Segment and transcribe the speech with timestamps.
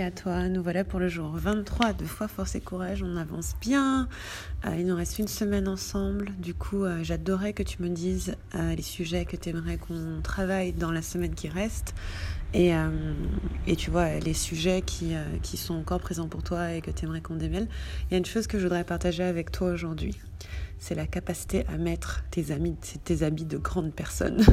[0.00, 3.04] À toi, nous voilà pour le jour 23 de Foi, Force et Courage.
[3.04, 4.08] On avance bien.
[4.66, 6.32] Euh, il nous reste une semaine ensemble.
[6.38, 10.20] Du coup, euh, j'adorerais que tu me dises euh, les sujets que tu aimerais qu'on
[10.20, 11.94] travaille dans la semaine qui reste.
[12.54, 12.72] Et,
[13.66, 17.04] et tu vois, les sujets qui, qui sont encore présents pour toi et que tu
[17.04, 17.66] aimerais qu'on démêle.
[18.04, 20.16] Il y a une chose que je voudrais partager avec toi aujourd'hui.
[20.78, 24.44] C'est la capacité à mettre tes, amis, tes habits de grande personne.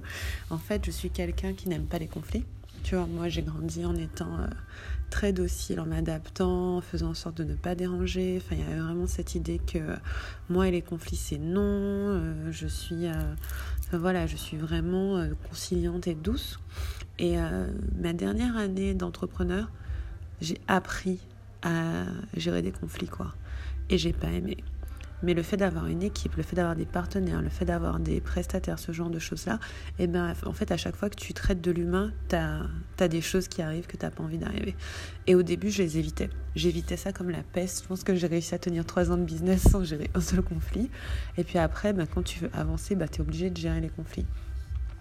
[0.50, 2.46] en fait, je suis quelqu'un qui n'aime pas les conflits.
[2.82, 4.46] Tu vois, moi j'ai grandi en étant euh,
[5.10, 8.40] très docile, en m'adaptant, en faisant en sorte de ne pas déranger.
[8.42, 9.78] Enfin, il y avait vraiment cette idée que
[10.48, 11.60] moi et les conflits c'est non.
[11.62, 13.34] Euh, je suis, euh,
[13.80, 16.58] enfin, voilà, je suis vraiment conciliante et douce.
[17.18, 17.36] Et
[18.00, 19.70] ma dernière année d'entrepreneur,
[20.40, 21.18] j'ai appris
[21.60, 22.04] à
[22.34, 23.34] gérer des conflits, quoi.
[23.90, 24.56] Et j'ai pas aimé.
[25.22, 28.20] Mais le fait d'avoir une équipe, le fait d'avoir des partenaires, le fait d'avoir des
[28.20, 29.58] prestataires, ce genre de choses-là,
[29.98, 33.20] eh ben, en fait, à chaque fois que tu traites de l'humain, tu as, des
[33.20, 34.76] choses qui arrivent que tu n'as pas envie d'arriver.
[35.26, 36.30] Et au début, je les évitais.
[36.54, 37.82] J'évitais ça comme la peste.
[37.82, 40.42] Je pense que j'ai réussi à tenir trois ans de business sans gérer un seul
[40.42, 40.90] conflit.
[41.36, 43.90] Et puis après, ben, quand tu veux avancer, ben, tu es obligé de gérer les
[43.90, 44.26] conflits.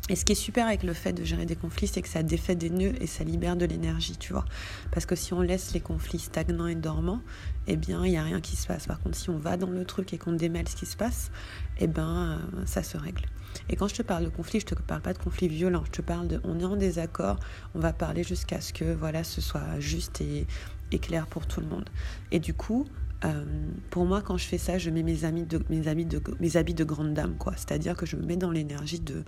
[0.09, 2.23] Et ce qui est super avec le fait de gérer des conflits, c'est que ça
[2.23, 4.45] défait des nœuds et ça libère de l'énergie, tu vois.
[4.91, 7.21] Parce que si on laisse les conflits stagnants et dormants,
[7.67, 8.87] eh bien, il n'y a rien qui se passe.
[8.87, 11.31] Par contre, si on va dans le truc et qu'on démêle ce qui se passe,
[11.79, 13.25] eh ben, euh, ça se règle.
[13.69, 15.83] Et quand je te parle de conflit, je te parle pas de conflit violent.
[15.85, 17.39] Je te parle de, on est en désaccord,
[17.75, 20.47] on va parler jusqu'à ce que, voilà, ce soit juste et,
[20.91, 21.89] et clair pour tout le monde.
[22.31, 22.87] Et du coup,
[23.25, 23.43] euh,
[23.89, 26.57] pour moi, quand je fais ça, je mets mes, amis de, mes, amis de, mes
[26.57, 27.53] habits de grande dame, quoi.
[27.57, 29.23] C'est-à-dire que je me mets dans l'énergie de,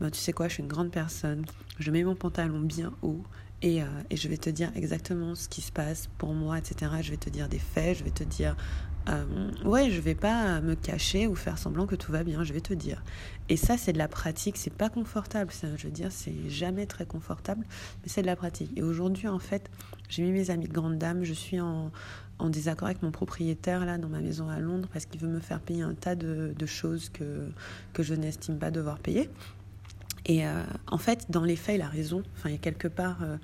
[0.00, 1.44] ben, tu sais quoi, je suis une grande personne,
[1.78, 3.22] je mets mon pantalon bien haut
[3.62, 6.92] et, euh, et, je vais te dire exactement ce qui se passe pour moi, etc.
[7.02, 8.54] Je vais te dire des faits, je vais te dire
[9.08, 12.52] euh, ouais, je vais pas me cacher ou faire semblant que tout va bien, je
[12.52, 13.02] vais te dire.
[13.48, 17.06] Et ça, c'est de la pratique, c'est pas confortable, je veux dire, c'est jamais très
[17.06, 17.64] confortable,
[18.02, 18.70] mais c'est de la pratique.
[18.76, 19.70] Et aujourd'hui, en fait,
[20.08, 21.90] j'ai mis mes amis de grande dame, je suis en,
[22.38, 25.40] en désaccord avec mon propriétaire là dans ma maison à Londres parce qu'il veut me
[25.40, 27.48] faire payer un tas de, de choses que,
[27.94, 29.30] que je n'estime pas devoir payer.
[30.28, 32.22] Et euh, en fait, dans les faits, il a raison.
[32.36, 33.36] Enfin, il y a quelque part, euh,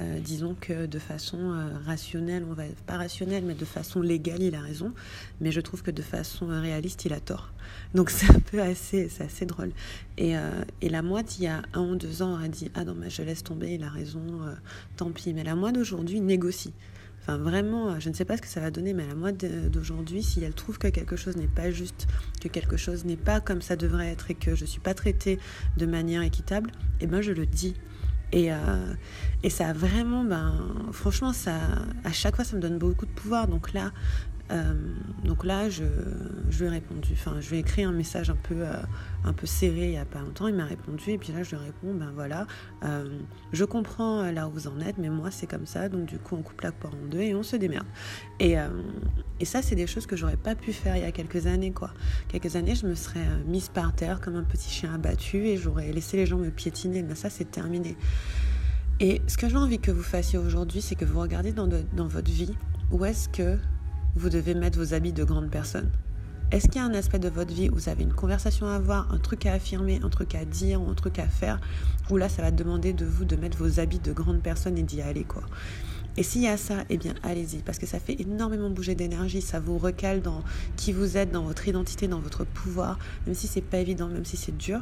[0.00, 4.54] euh, disons que de façon rationnelle, on va pas rationnelle, mais de façon légale, il
[4.54, 4.92] a raison.
[5.40, 7.52] Mais je trouve que de façon réaliste, il a tort.
[7.94, 9.72] Donc c'est un peu assez, c'est assez drôle.
[10.18, 10.34] Et,
[10.82, 13.22] la moite, il y a un ou deux ans, aurait dit ah non, mais je
[13.22, 14.20] laisse tomber, il a raison,
[14.96, 15.32] tant pis.
[15.32, 16.74] Mais la moite d'aujourd'hui négocie.
[17.28, 19.36] Enfin, vraiment, je ne sais pas ce que ça va donner, mais à la mode
[19.72, 22.06] d'aujourd'hui, si elle trouve que quelque chose n'est pas juste,
[22.40, 24.94] que quelque chose n'est pas comme ça devrait être et que je ne suis pas
[24.94, 25.40] traitée
[25.76, 26.70] de manière équitable,
[27.00, 27.74] eh ben je le dis.
[28.30, 28.94] Et, euh,
[29.42, 30.54] et ça a vraiment, ben,
[30.92, 31.56] franchement, ça,
[32.04, 33.48] à chaque fois, ça me donne beaucoup de pouvoir.
[33.48, 33.92] Donc là,
[34.52, 34.74] euh,
[35.24, 35.84] donc là, je,
[36.58, 37.10] lui ai répondu.
[37.12, 38.72] Enfin, je lui ai écrit un message un peu, euh,
[39.44, 40.46] serré il n'y a pas longtemps.
[40.46, 41.10] Il m'a répondu.
[41.10, 42.46] Et puis là, je lui réponds ben voilà,
[42.84, 43.18] euh,
[43.52, 45.88] je comprends là où vous en êtes, mais moi, c'est comme ça.
[45.88, 47.86] Donc, du coup, on coupe la poire en deux et on se démerde.
[48.38, 48.56] Et,
[49.44, 51.90] ça, c'est des choses que j'aurais pas pu faire il y a quelques années, quoi.
[52.28, 55.92] Quelques années, je me serais mise par terre comme un petit chien abattu et j'aurais
[55.92, 57.02] laissé les gens me piétiner.
[57.02, 57.96] Mais ça, c'est terminé.
[58.98, 62.06] Et ce que j'ai envie que vous fassiez aujourd'hui, c'est que vous regardez dans, dans
[62.06, 62.54] votre vie
[62.90, 63.58] où est-ce que
[64.16, 65.90] vous devez mettre vos habits de grande personne
[66.50, 68.74] Est-ce qu'il y a un aspect de votre vie où vous avez une conversation à
[68.74, 71.60] avoir, un truc à affirmer, un truc à dire ou un truc à faire,
[72.10, 74.82] où là ça va demander de vous de mettre vos habits de grande personne et
[74.82, 75.42] d'y aller quoi
[76.18, 79.42] et s'il y a ça, eh bien allez-y, parce que ça fait énormément bouger d'énergie,
[79.42, 80.42] ça vous recale dans
[80.76, 84.24] qui vous êtes, dans votre identité, dans votre pouvoir, même si c'est pas évident, même
[84.24, 84.80] si c'est dur.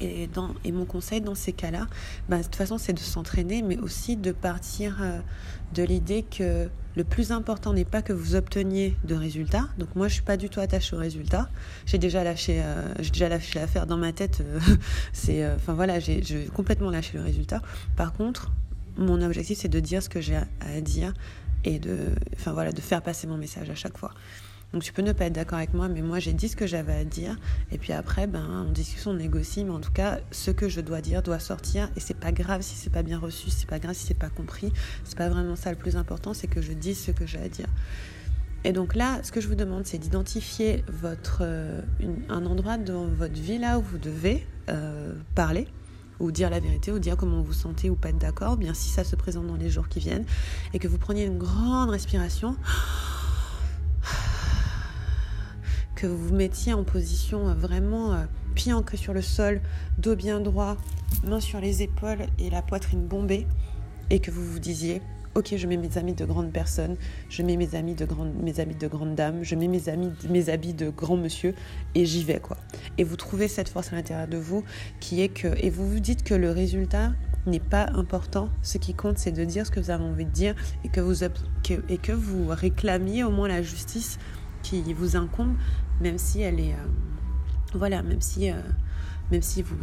[0.00, 0.28] Et,
[0.72, 1.86] mon conseil dans ces cas-là,
[2.28, 5.18] bah, de toute façon, c'est de s'entraîner, mais aussi de partir euh,
[5.74, 9.68] de l'idée que le plus important n'est pas que vous obteniez de résultats.
[9.78, 11.48] Donc moi, je suis pas du tout attachée aux résultats.
[11.86, 14.40] J'ai déjà lâché, euh, j'ai déjà lâché l'affaire dans ma tête.
[14.40, 14.58] Euh,
[15.12, 16.22] c'est, enfin voilà, j'ai,
[16.54, 17.60] complètement lâché le résultat.
[17.96, 18.50] Par contre,
[18.96, 21.12] mon objectif, c'est de dire ce que j'ai à dire
[21.64, 21.96] et de,
[22.34, 24.12] enfin voilà, de faire passer mon message à chaque fois.
[24.72, 26.66] Donc tu peux ne pas être d'accord avec moi, mais moi j'ai dit ce que
[26.66, 27.36] j'avais à dire.
[27.72, 29.64] Et puis après, ben, en discussion, on négocie.
[29.64, 31.90] Mais en tout cas, ce que je dois dire doit sortir.
[31.96, 34.30] Et c'est pas grave si c'est pas bien reçu, c'est pas grave si c'est pas
[34.30, 34.72] compris.
[35.04, 37.48] C'est pas vraiment ça le plus important, c'est que je dise ce que j'ai à
[37.48, 37.68] dire.
[38.62, 41.80] Et donc là, ce que je vous demande, c'est d'identifier votre euh,
[42.28, 45.66] un endroit dans votre vie là où vous devez euh, parler
[46.20, 48.74] ou dire la vérité, ou dire comment vous vous sentez ou pas être d'accord, bien
[48.74, 50.26] si ça se présente dans les jours qui viennent,
[50.74, 52.56] et que vous preniez une grande respiration
[56.00, 58.24] que vous vous mettiez en position euh, vraiment euh,
[58.54, 59.60] pied ancré sur le sol,
[59.98, 60.78] dos bien droit,
[61.26, 63.46] main sur les épaules et la poitrine bombée,
[64.08, 65.02] et que vous vous disiez
[65.34, 66.96] Ok, je mets mes amis de grandes personnes,
[67.28, 70.10] je mets mes amis de grandes, mes habits de grandes dames, je mets mes amis,
[70.28, 71.54] mes habits de grand monsieur
[71.94, 72.56] et j'y vais quoi.
[72.96, 74.64] Et vous trouvez cette force à l'intérieur de vous
[75.00, 77.12] qui est que et vous vous dites que le résultat
[77.46, 78.48] n'est pas important.
[78.62, 81.00] Ce qui compte, c'est de dire ce que vous avez envie de dire et que
[81.00, 84.18] vous, et que vous réclamiez au moins la justice
[84.62, 85.54] qui vous incombe,
[86.00, 86.72] même si elle est...
[86.72, 88.50] Euh, voilà, même si...
[88.50, 88.54] Euh,
[89.30, 89.76] même si, vous,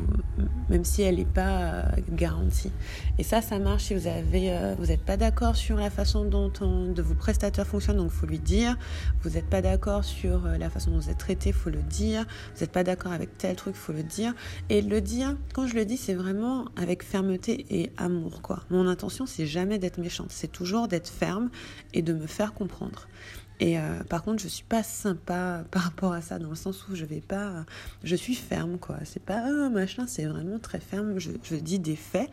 [0.68, 2.70] même si elle n'est pas euh, garantie.
[3.18, 6.50] Et ça, ça marche si vous avez, vous n'êtes pas d'accord sur la façon dont
[6.50, 8.76] de vos prestataires fonctionnent, donc faut lui dire.
[9.22, 12.26] Vous n'êtes pas d'accord sur la façon dont vous êtes traité, faut le dire.
[12.56, 14.34] Vous n'êtes pas d'accord avec tel truc, faut le dire.
[14.68, 18.42] Et le dire, quand je le dis, c'est vraiment avec fermeté et amour.
[18.42, 18.64] Quoi.
[18.70, 21.50] Mon intention, c'est jamais d'être méchante, c'est toujours d'être ferme
[21.94, 23.08] et de me faire comprendre.
[23.60, 26.88] Et euh, par contre, je suis pas sympa par rapport à ça, dans le sens
[26.88, 27.66] où je vais pas.
[28.04, 28.98] Je suis ferme, quoi.
[29.04, 31.18] C'est pas oh, machin, c'est vraiment très ferme.
[31.20, 32.30] Je, je, dis des faits.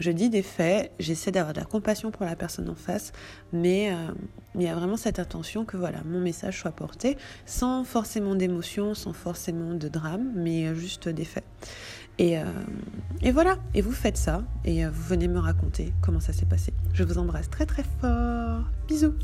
[0.00, 3.12] Je dis des faits, j'essaie d'avoir de la compassion pour la personne en face,
[3.52, 4.10] mais euh,
[4.54, 8.94] il y a vraiment cette attention que voilà, mon message soit porté sans forcément d'émotion,
[8.94, 11.44] sans forcément de drame, mais juste des faits.
[12.18, 12.44] Et, euh,
[13.20, 16.72] et, voilà, et vous faites ça, et vous venez me raconter comment ça s'est passé.
[16.94, 18.64] Je vous embrasse très très fort.
[18.88, 19.14] Bisous